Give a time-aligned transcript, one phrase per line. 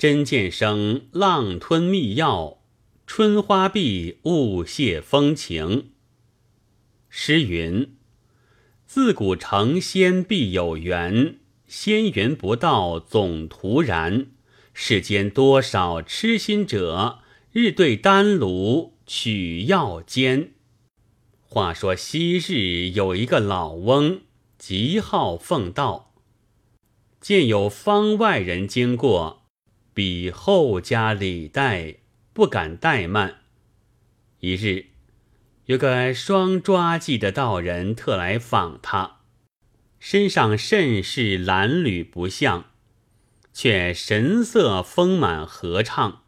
[0.00, 2.62] 真见生浪吞秘药，
[3.06, 5.90] 春花碧雾泄风情。
[7.10, 7.96] 诗云：
[8.86, 14.28] 自古成仙必有缘，仙缘不到总徒然。
[14.72, 17.18] 世间多少痴心者，
[17.52, 20.52] 日对丹炉取药煎。
[21.42, 24.22] 话说昔日有一个老翁，
[24.56, 26.14] 极好奉道。
[27.20, 29.39] 见有方外人经过，
[29.92, 31.96] 比后加礼待，
[32.32, 33.40] 不敢怠慢。
[34.40, 34.86] 一日，
[35.66, 39.20] 有个双抓髻的道人特来访他，
[39.98, 42.66] 身上甚是褴褛不像，
[43.52, 46.22] 却神色丰满和畅。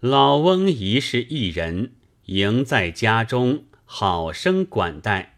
[0.00, 1.92] 老翁疑是一人，
[2.26, 3.66] 迎在家中。
[3.86, 5.36] 好生管待，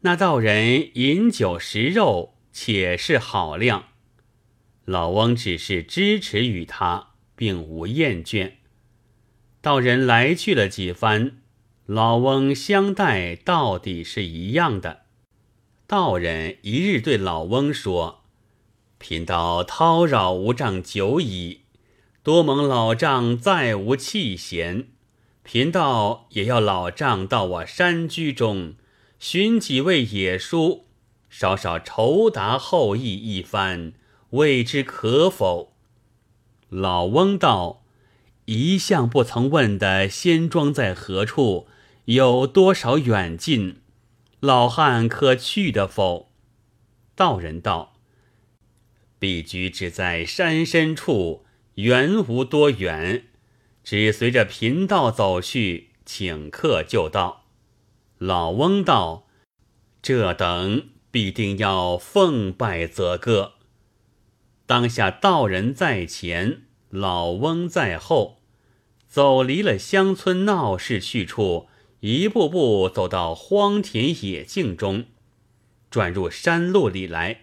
[0.00, 3.84] 那道人饮酒食肉，且是好量。
[4.86, 8.52] 老翁只是支持与他，并无厌倦。
[9.60, 11.38] 道人来去了几番，
[11.86, 15.02] 老翁相待到底是一样的。
[15.88, 18.22] 道人一日对老翁说
[18.98, 21.62] ：“贫道叨扰无丈久矣，
[22.22, 24.88] 多蒙老丈再无弃嫌。”
[25.42, 28.74] 贫道也要老丈到我山居中
[29.18, 30.86] 寻几位野书，
[31.28, 33.92] 稍稍酬答后意一番，
[34.36, 35.72] 未知可否？
[36.68, 37.82] 老翁道
[38.44, 41.66] ：“一向不曾问的仙庄在何处，
[42.04, 43.80] 有多少远近？
[44.40, 46.30] 老汉可去的否？”
[47.16, 47.94] 道人道
[49.18, 53.28] ：“避居只在山深处，原无多远。”
[53.82, 57.44] 只随着贫道走去，请客就到。
[58.18, 59.28] 老翁道
[60.02, 63.54] ：“这等必定要奉拜则个。”
[64.66, 68.42] 当下道人在前，老翁在后，
[69.06, 71.68] 走离了乡村闹市去处，
[72.00, 75.04] 一步步走到荒田野径中，
[75.88, 77.42] 转入山路里来。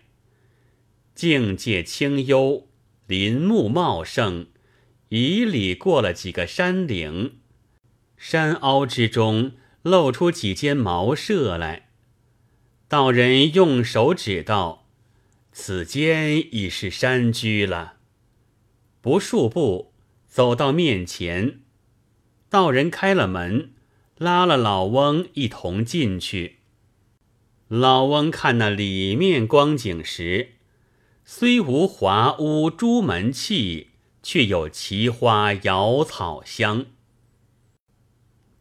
[1.15, 2.67] 境界清幽，
[3.07, 4.47] 林木茂盛。
[5.09, 7.35] 以里过了几个山岭，
[8.17, 9.51] 山凹之中
[9.83, 11.89] 露出几间茅舍来。
[12.87, 14.82] 道人用手指道
[15.53, 17.93] ：“此间已是山居了。”
[18.99, 19.93] 不数步，
[20.27, 21.61] 走到面前，
[22.49, 23.71] 道人开了门，
[24.17, 26.57] 拉了老翁一同进去。
[27.69, 30.55] 老翁看那里面光景时，
[31.23, 33.91] 虽无华屋朱门气。
[34.25, 36.85] 却有奇花瑶草香。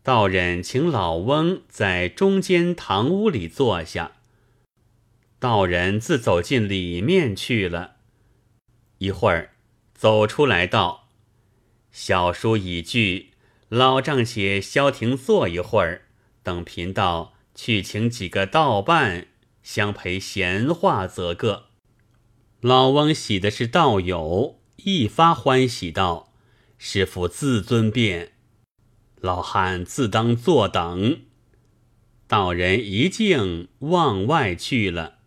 [0.03, 4.17] 道人请老翁在中间堂屋里坐下，
[5.43, 7.97] 道人自走进里面去了。
[8.99, 9.57] 一会儿
[9.93, 11.09] 走出来道
[11.91, 13.33] ：“小书已具，
[13.69, 16.03] 老丈且消停坐一会儿，
[16.45, 19.27] 等贫道去请几个道伴
[19.65, 21.71] 相陪闲话则个。”
[22.63, 24.61] 老翁喜的是道友。
[24.85, 26.33] 一发欢喜道
[26.79, 28.35] ：“师傅自尊便，
[29.17, 31.23] 老汉自当坐等。”
[32.29, 35.22] 道人一径往外去了。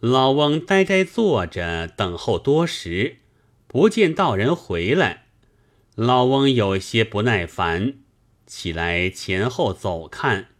[0.00, 3.16] 老翁呆呆坐着等候多时，
[3.66, 5.26] 不见道人回来，
[5.96, 7.94] 老翁有些不耐烦，
[8.46, 10.50] 起来前后走看。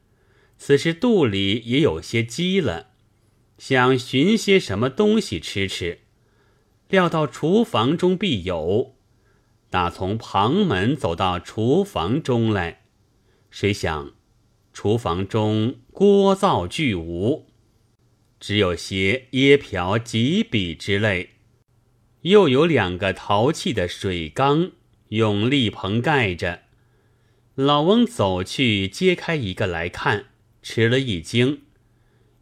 [0.58, 2.88] 此时肚里也有些饥了，
[3.58, 6.00] 想寻些什么东西吃吃。
[6.88, 8.96] 料到厨房中必有，
[9.70, 12.82] 打从旁门走到厨房中来，
[13.50, 14.14] 谁想
[14.72, 17.46] 厨房中锅灶俱无，
[18.40, 21.30] 只有些椰瓢、几笔之类，
[22.22, 24.72] 又有两个陶器的水缸，
[25.08, 26.62] 用立棚盖着。
[27.54, 30.26] 老翁走去揭开一个来看，
[30.62, 31.62] 吃了一惊，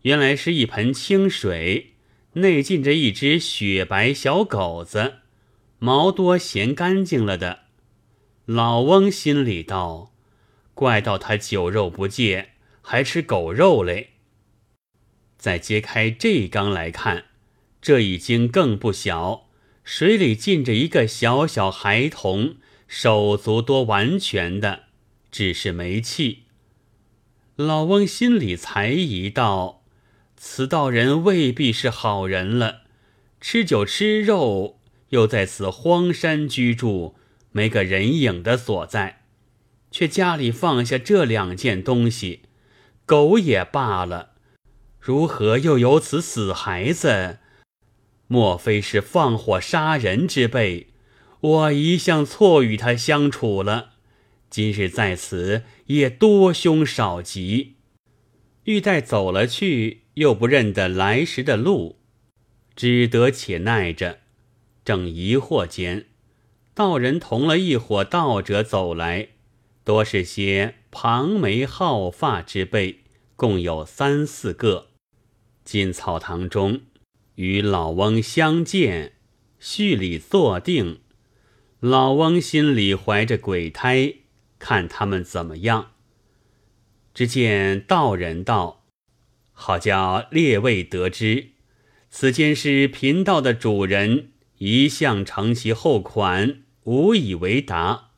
[0.02, 1.92] 原来是一盆清水。
[2.34, 5.20] 内浸着一只雪白小狗子，
[5.78, 7.60] 毛多嫌干净了的。
[8.44, 10.12] 老翁心里道
[10.74, 12.50] ：“怪到他酒肉不戒，
[12.82, 14.10] 还吃狗肉嘞。”
[15.46, 17.26] 再揭开这缸来看，
[17.80, 19.46] 这已经更不小，
[19.84, 22.56] 水里浸着一个小小孩童，
[22.88, 24.86] 手足多完全的，
[25.30, 26.46] 只是没气。
[27.54, 29.84] 老翁心里猜疑道。
[30.36, 32.80] 此道人未必是好人了，
[33.40, 37.14] 吃酒吃肉，又在此荒山居住，
[37.52, 39.22] 没个人影的所在，
[39.92, 42.40] 却家里放下这两件东西，
[43.04, 44.32] 狗也罢了，
[45.06, 47.38] 如何又有此死孩子？
[48.26, 50.88] 莫非是放火杀人之辈？
[51.38, 53.90] 我一向错与他相处了，
[54.50, 57.76] 今日在此也多凶少吉。
[58.64, 62.00] 欲待走了去，又不认得来时的路，
[62.74, 64.18] 只得且耐着。
[64.84, 66.06] 正疑惑间，
[66.74, 69.28] 道人同了一伙道者走来，
[69.84, 73.04] 多是些庞眉皓发之辈，
[73.36, 74.88] 共有三四个。
[75.66, 76.82] 进草堂中，
[77.34, 79.14] 与老翁相见，
[79.58, 81.00] 叙礼坐定。
[81.80, 84.14] 老翁心里怀着鬼胎，
[84.60, 85.90] 看他们怎么样。
[87.12, 88.86] 只见道人道
[89.52, 91.48] ：“好叫列位得知，
[92.10, 98.10] 此间是贫道的主人，一向承其厚款，无以为答。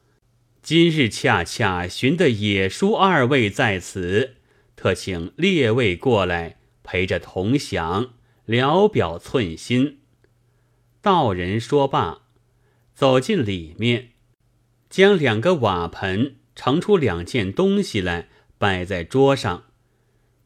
[0.63, 4.37] 今日恰恰寻得野叔二位在此，
[4.77, 6.58] 特请列位过来
[6.91, 8.15] 陪着同享，
[8.47, 9.99] 聊表寸心。”
[11.03, 12.23] 道人说罢。
[12.95, 14.13] 走进里面，
[14.89, 19.65] 将两个瓦盆盛出两件东西来，摆在桌上，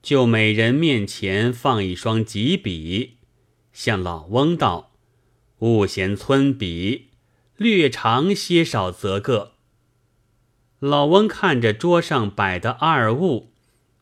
[0.03, 3.19] 就每人面前放一双几笔，
[3.73, 4.93] 向老翁道
[5.61, 7.11] ：“勿嫌村笔，
[7.57, 9.53] 略长些少则个。”
[10.81, 13.53] 老翁看着桌上摆的二物，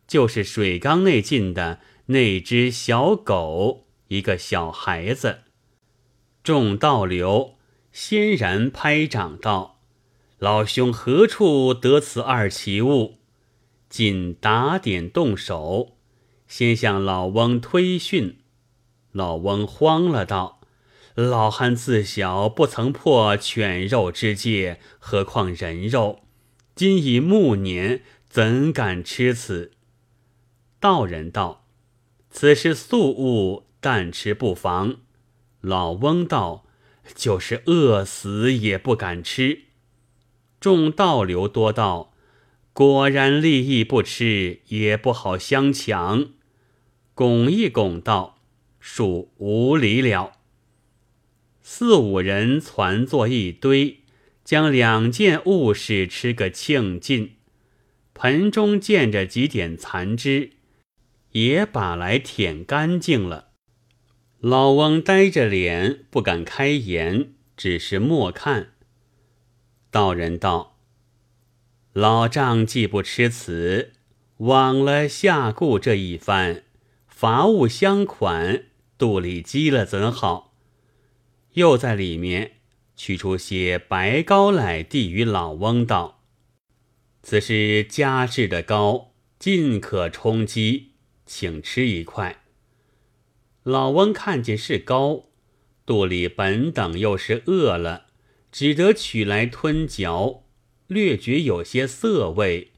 [0.08, 1.78] 就是水缸内进的
[2.10, 5.42] 那只小狗，一个小孩子，
[6.42, 7.54] 众道流。
[7.92, 9.80] 先然拍掌道
[10.38, 13.18] ：“老兄何处得此二奇物？”
[13.88, 15.96] 仅打点动手，
[16.48, 18.38] 先向老翁推训。
[19.12, 20.60] 老翁慌了道
[21.14, 26.22] ：“老汉自小不曾破犬肉之戒，何况人肉？
[26.74, 29.70] 今已暮年，怎敢吃此？”
[30.80, 31.66] 道人道
[32.30, 34.96] ：“此是素物，但吃不妨。”
[35.60, 36.66] 老翁道。
[37.14, 39.62] 就是饿死也不敢吃。
[40.60, 42.14] 众道流多道，
[42.72, 46.26] 果然利益不吃也不好相抢。
[47.14, 48.38] 拱一拱道，
[48.78, 50.34] 属无理了。
[51.62, 54.00] 四五人攒作一堆，
[54.44, 57.32] 将两件物事吃个庆尽。
[58.14, 60.50] 盆中见着几点残汁，
[61.32, 63.48] 也把来舔干净了。
[64.40, 68.72] 老翁呆着脸，不敢开言，只是默看。
[69.90, 70.78] 道人道
[71.92, 73.92] ：“老丈既不吃此，
[74.38, 76.64] 枉了下顾这一番，
[77.06, 78.64] 罚物相款，
[78.96, 80.54] 肚里饥了怎好？”
[81.54, 82.52] 又在里面
[82.94, 86.22] 取出些白糕来，递与老翁道
[87.22, 90.89] ：“此是家制的糕，尽可充饥，
[91.30, 92.42] 请吃一块。”
[93.62, 95.26] 老翁看见是糕，
[95.86, 98.06] 肚里本等又是饿了，
[98.50, 100.42] 只得取来吞嚼，
[100.88, 102.72] 略觉有些涩味。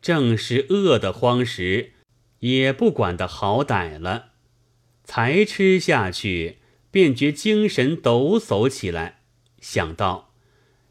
[0.00, 1.92] 正是饿得慌时，
[2.40, 4.32] 也不管得好歹了。
[5.04, 6.58] 才吃下去，
[6.90, 9.20] 便觉精神抖擞起来，
[9.60, 10.32] 想到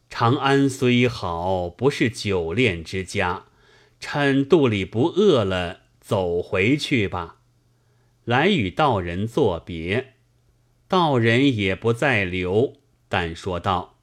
[0.10, 3.48] 长安虽好，不是久恋之家，
[4.00, 5.81] 趁肚里不饿了，
[6.12, 7.38] 走回去吧。
[8.26, 10.16] 来与道人作别，
[10.90, 12.74] 道人也不再留，
[13.08, 14.02] 但说道：“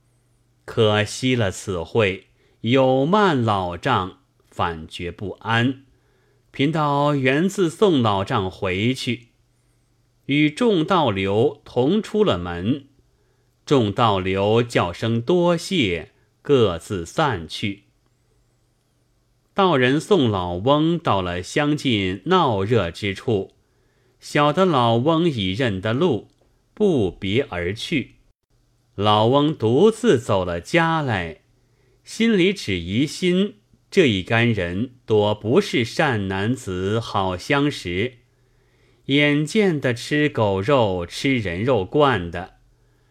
[0.64, 2.29] 可惜了此会，
[2.62, 5.84] 有慢老丈，反觉不安。
[6.50, 9.29] 贫道原自送老丈回去。”
[10.24, 12.86] 与众道流同出了门，
[13.67, 17.88] 众道流叫声多谢，各自散去。
[19.58, 23.55] 道人送老翁到了相近闹热之处。
[24.20, 26.29] 晓得老翁已认得路，
[26.74, 28.19] 不别而去。
[28.94, 31.41] 老翁独自走了家来，
[32.05, 33.56] 心里只疑心
[33.91, 38.19] 这一干人多不是善男子、好相识。
[39.06, 42.58] 眼见的吃狗肉、吃人肉惯的，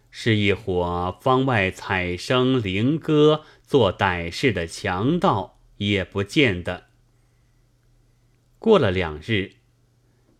[0.09, 6.87] 是一伙方外采生灵歌、做歹事的强盗，也不见得。
[8.59, 9.53] 过了两日。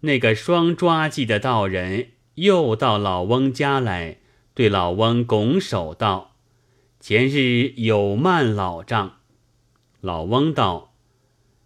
[0.02, 4.20] 那个双抓髻的道人又到老翁家来，
[4.54, 6.36] 对老翁拱手道
[7.02, 9.18] ：“前日有慢老丈。”
[10.02, 10.94] 老翁道：“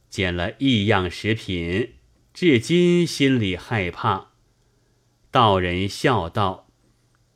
[0.10, 1.96] 捡了异样食品，
[2.34, 4.30] 至今心里害怕。”
[5.30, 6.68] 道人笑道：“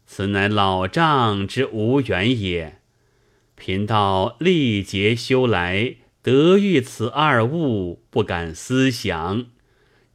[0.07, 2.79] 此乃老丈之无缘也。
[3.55, 9.45] 贫道历劫修来，得遇此二物，不敢思想。”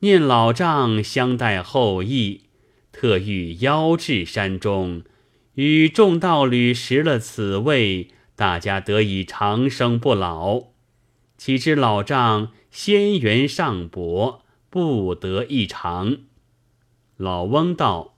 [0.03, 2.47] 念老丈相待后意，
[2.91, 5.05] 特欲邀至山中，
[5.55, 10.71] 与众道侣食了此味，大家得以长生不老。
[11.39, 16.17] 岂知老丈仙缘尚薄，不得一尝。
[17.17, 18.17] 老翁道：“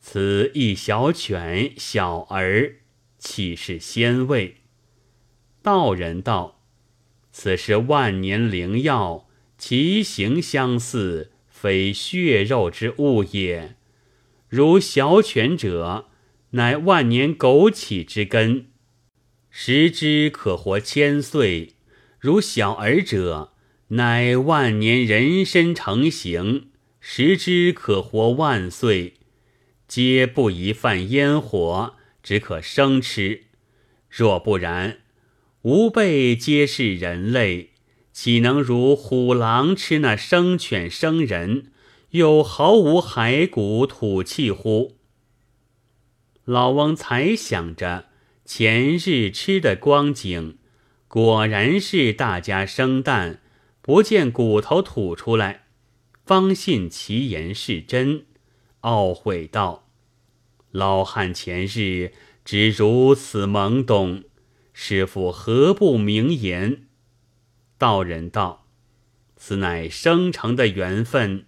[0.00, 2.78] 此一小犬小儿，
[3.18, 4.56] 岂是仙味？”
[5.62, 6.53] 道人道
[7.36, 9.26] ：“此是万年灵药，
[9.58, 13.74] 其形相似，非血肉之物也。
[14.48, 16.06] 如小犬者，
[16.50, 18.66] 乃万年枸杞之根，
[19.50, 21.74] 食之可活千岁。”
[22.20, 23.52] 如小儿者，
[23.88, 26.68] 乃万年人参成形，
[27.00, 29.14] 食之可活万岁，
[29.88, 33.42] 皆不宜犯烟火，只可生吃。
[34.08, 34.98] 若不然，
[35.64, 37.70] 吾辈皆是人类，
[38.12, 41.72] 岂能如虎狼吃那生犬生人，
[42.10, 44.98] 又毫无骸骨吐气乎？
[46.44, 48.08] 老翁才想着
[48.44, 50.58] 前日吃的光景。
[51.08, 53.40] 果然是大家生蛋，
[53.80, 55.64] 不见骨头吐出来，
[56.26, 58.26] 方信其言是真，
[58.82, 59.88] 懊悔道
[60.70, 62.12] ：“老汉前日
[62.44, 64.24] 只如此懵懂，
[64.74, 66.82] 师傅何不明言？”
[67.78, 68.66] 道人道
[69.36, 71.46] ：“此乃生成的缘分，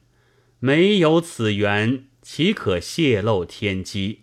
[0.60, 4.22] 没有此缘，岂可泄露天机？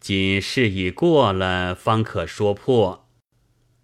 [0.00, 3.08] 今事已过了，方可说破。”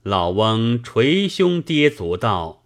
[0.03, 2.65] 老翁捶胸跌足道：“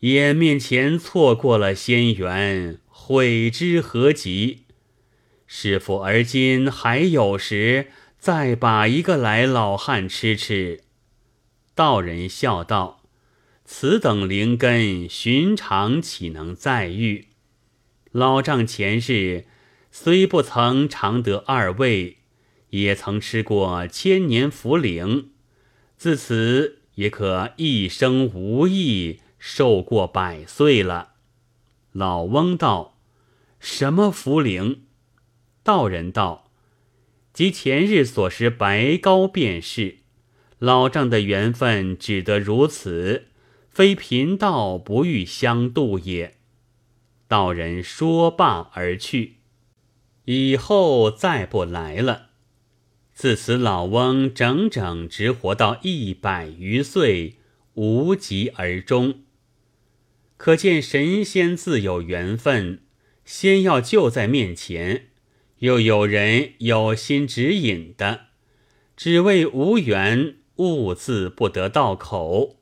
[0.00, 4.64] 眼面前错过了仙缘，悔之何及？
[5.46, 10.82] 师傅，而今还有时，再把一个来，老汉吃吃。”
[11.78, 13.04] 道人笑道
[13.64, 17.28] ：“此等灵根，寻常岂能再遇？
[18.10, 19.46] 老丈前日
[19.92, 22.16] 虽不曾尝得二味，
[22.70, 25.26] 也曾吃过千年茯苓。”
[25.96, 31.12] 自此也可一生无益，寿过百岁了。
[31.92, 32.98] 老翁道
[33.60, 34.78] ：“什么茯苓？”
[35.62, 36.50] 道人道
[37.32, 39.98] ：“即前日所食白糕便是。
[40.58, 43.26] 老丈的缘分只得如此，
[43.68, 46.34] 非贫道不欲相度也。”
[47.28, 49.36] 道人说罢而去，
[50.24, 52.28] 以后再不来了。
[53.12, 57.36] 自此，老翁整整直活到一百余岁，
[57.74, 59.22] 无疾而终。
[60.38, 62.80] 可见神仙自有缘分，
[63.24, 65.08] 仙药就在面前，
[65.58, 68.28] 又有人有心指引的，
[68.96, 72.60] 只为无缘，兀自不得到口。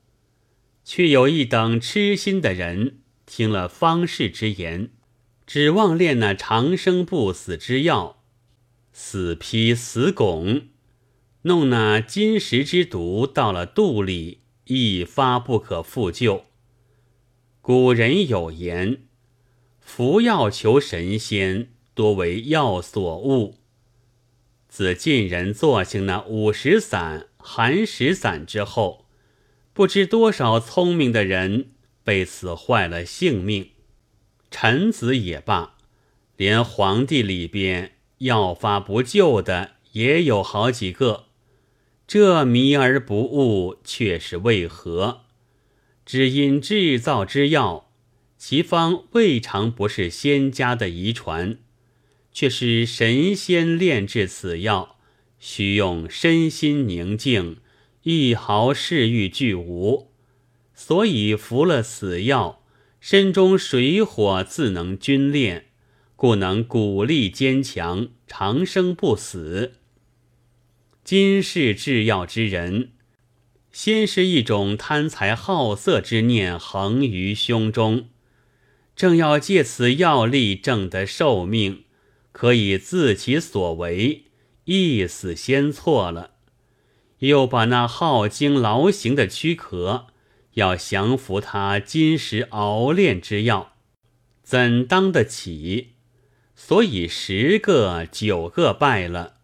[0.84, 4.90] 却有一等痴心的人，听了方士之言，
[5.44, 8.22] 指望炼那长生不死之药。
[8.92, 10.68] 死劈死拱，
[11.42, 16.44] 弄那金石之毒到了肚里，一发不可复救。
[17.60, 19.02] 古人有言
[19.80, 23.56] ：“服药求神仙，多为药所误。”
[24.68, 29.06] 自晋人作行那五石散、寒食散之后，
[29.72, 31.68] 不知多少聪明的人
[32.02, 33.70] 被此坏了性命。
[34.50, 35.76] 臣子也罢，
[36.36, 37.92] 连皇帝里边。
[38.18, 41.26] 要发不救的也有好几个，
[42.06, 45.20] 这迷而不悟，却是为何？
[46.06, 47.90] 只因制造之药，
[48.38, 51.58] 其方未尝不是仙家的遗传，
[52.32, 54.95] 却是神仙炼制此药，
[55.38, 57.58] 需用身心宁静，
[58.02, 60.10] 一毫嗜欲俱无，
[60.74, 62.62] 所以服了此药，
[63.00, 65.66] 身中水火自能均炼。
[66.18, 69.74] 故能鼓励坚强，长生不死。
[71.04, 72.92] 今世制药之人，
[73.70, 78.08] 先是一种贪财好色之念横于胸中，
[78.96, 81.84] 正要借此药力挣得寿命，
[82.32, 84.24] 可以自其所为，
[84.66, 86.32] 一死先错了，
[87.20, 90.08] 又把那耗精劳形的躯壳，
[90.54, 93.74] 要降服他金石熬炼之药，
[94.42, 95.92] 怎当得起？
[96.56, 99.34] 所以十个九个败了。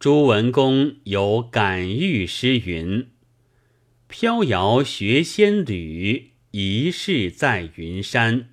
[0.00, 3.10] 朱文公有感遇诗云
[4.08, 8.50] ：“飘摇学仙侣，一世在云山。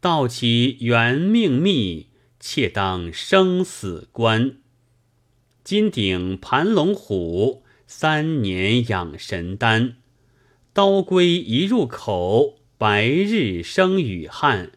[0.00, 4.61] 道其缘命密，切当生死关。
[5.64, 9.96] 金鼎盘龙虎，三年养神丹。
[10.72, 14.72] 刀归一入口，白日生雨汗。”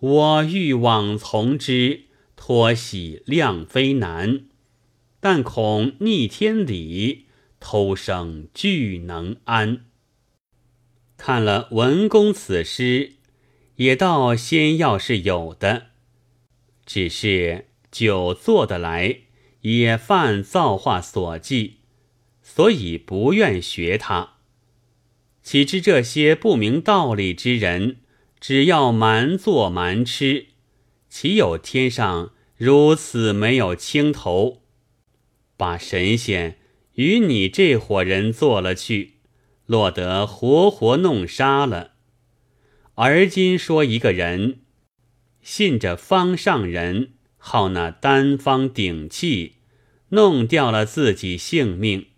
[0.00, 2.04] 我欲往从之，
[2.36, 4.44] 托喜量非难，
[5.18, 7.26] 但恐逆天理，
[7.58, 9.86] 偷生俱能安。
[11.16, 13.14] 看了文公此诗，
[13.74, 15.86] 也道仙药是有的，
[16.86, 19.22] 只是久做得来，
[19.62, 21.78] 也犯造化所忌，
[22.42, 24.34] 所以不愿学他。
[25.42, 27.98] 岂知这些不明道理之人，
[28.38, 30.48] 只要蛮做蛮吃，
[31.08, 34.62] 岂有天上如此没有青头？
[35.56, 36.58] 把神仙
[36.94, 39.14] 与你这伙人做了去。
[39.66, 41.92] 落得活活弄杀了。
[42.94, 44.60] 而今说一个人
[45.42, 47.10] 信着方上人，
[47.50, 49.54] 好那单方顶气，
[50.10, 52.08] 弄掉了自己性命，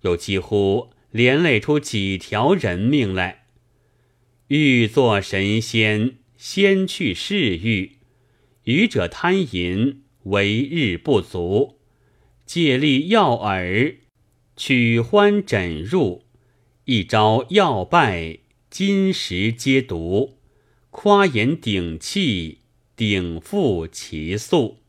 [0.00, 3.46] 又几乎连累出几条人命来。
[4.48, 7.98] 欲做神仙，先去世欲；
[8.64, 11.76] 愚者贪淫，为日不足，
[12.44, 13.94] 借力药饵，
[14.56, 16.24] 取欢枕入。
[16.86, 20.38] 一朝要败，金石皆毒；
[20.90, 22.58] 夸言顶气，
[22.96, 24.79] 顶覆其素。